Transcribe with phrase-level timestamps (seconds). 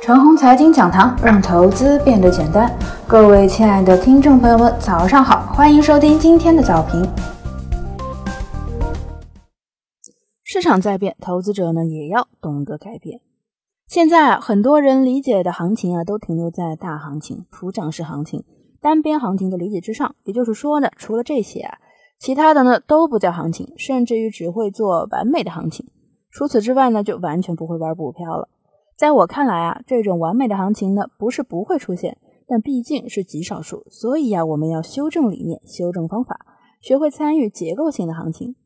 [0.00, 2.70] 陈红财经讲堂，让投资变得简单。
[3.08, 7.04] 各位亲爱的听众朋友们，早上好，欢迎收听今天的早评。
[10.44, 13.20] 市场在变，投资者呢也要懂得改变。
[13.88, 18.44] 现在啊，很多人理解的行情啊，都停留在大行情、普涨式行情、
[18.80, 20.14] 单边行情的理解之上。
[20.22, 21.78] 也就是说呢，除了这些啊，
[22.18, 25.86] 其他的呢都不叫行情，甚至于只会做完美的行情。
[26.30, 28.48] 除此之外呢，就完全不会玩股票了。
[28.96, 33.84] 在我看来啊，这种完美的行情呢，不是不会出现，但毕竟是极少数。
[33.90, 36.46] 所以呀，我们要修正理念，修正方法，
[36.80, 38.56] 学会参与结构性的行情。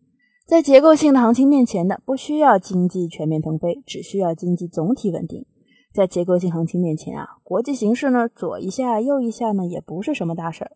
[0.46, 5.44] 在结构性的行情面前呢，不需要经济全面腾飞，只需要经济总体稳定。
[5.92, 10.70] 在结构性行情面前啊，国际形势呢左一下右一下呢，也不是什么大事儿。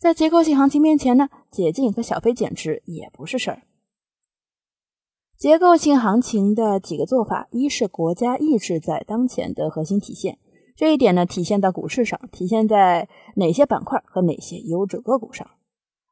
[0.00, 3.62] 在结构性行情面前呢，解禁和小飞减持也不是事儿。
[5.38, 10.38] 结构性行情的几个做法：一是国家意志在当前的核心体现，
[10.74, 15.46] 这一点呢体现到股市上，体现在哪些板块和哪些优质个股上；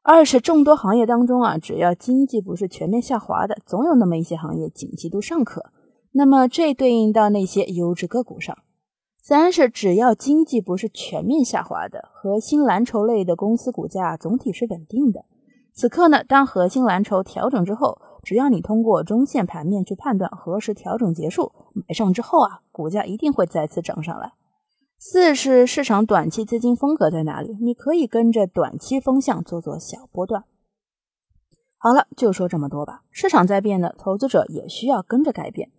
[0.03, 5.71] 二是众多行业当中啊，只要经济不是全面下滑的，总有那么一些行业景气度尚可，
[6.11, 8.53] 那么这对应到那些优质个股上；
[9.23, 15.25] 三是只要经济不是全面下滑的，核心蓝筹类的公司股价总体是稳定的。
[15.73, 17.97] 此刻呢，当核心蓝筹调整之后。
[18.25, 24.33] 只要你通过中线盘面去判断何时调整结束，买上之后啊，股价一定会再次涨上来。
[24.97, 27.55] 四是市场短期资金风格在哪里？
[27.61, 30.45] 你可以跟着短期风向做做小波段。
[31.77, 33.03] 好了，就说这么多吧。
[33.11, 35.69] 市场在变呢，投资者也需要跟着改变。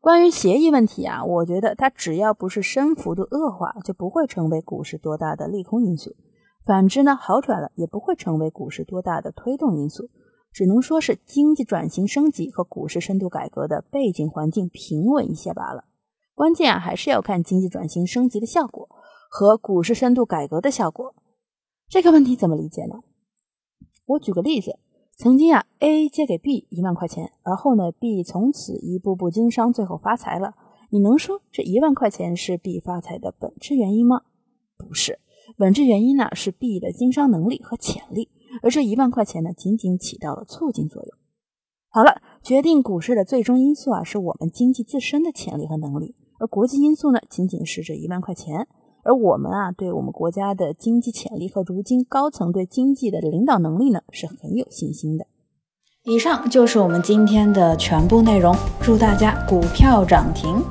[0.00, 6.16] 关于协议问题啊，我觉得它只要不是深幅度恶化，就不会成为股市多大的利空因素。
[6.64, 10.10] 反之呢，好转了也不会成为股市多大的推动因素。
[10.52, 15.84] 只能说是经济转型升级和股市深度改革的背景环境平稳一些罢了。
[16.34, 18.88] 关键啊，还是要看经济转型升级的效果
[19.30, 21.14] 和股市深度改革的效果。
[21.88, 23.00] 这个问题怎么理解呢？
[24.06, 24.78] 我举个例子，
[25.16, 30.54] 曾经啊，A 借给 B 一万块钱，而后呢，B 从此一步步经商，最后发财了。
[30.90, 34.22] 你能说这一万块钱是 B 发财的本质原因吗？
[34.76, 35.18] 不是，
[35.56, 38.28] 本质原因呢是 B 的经商能力和潜力。
[38.62, 41.18] 而这一万块钱呢，仅仅起到了促进作用。
[41.90, 48.66] 好了，决定股市的最终因素啊，是我们经济自身的潜力和能力，而国际因素呢，仅仅是这一万块钱。
[49.04, 55.26] 而我们啊，对我们国家的经济潜力和如今高层对经济的领导能力呢，是很有信心的。
[56.04, 60.62] 以上就是我们今天的全部内容，祝大家股票涨停。